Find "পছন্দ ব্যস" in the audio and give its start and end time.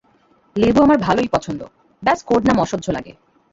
1.31-2.19